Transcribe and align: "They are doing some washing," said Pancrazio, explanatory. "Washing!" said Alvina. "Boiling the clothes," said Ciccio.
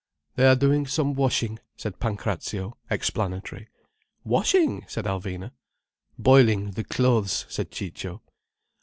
"They 0.35 0.47
are 0.47 0.55
doing 0.55 0.87
some 0.87 1.13
washing," 1.13 1.59
said 1.77 1.99
Pancrazio, 1.99 2.75
explanatory. 2.89 3.67
"Washing!" 4.23 4.83
said 4.87 5.05
Alvina. 5.05 5.51
"Boiling 6.17 6.71
the 6.71 6.83
clothes," 6.83 7.45
said 7.49 7.69
Ciccio. 7.69 8.23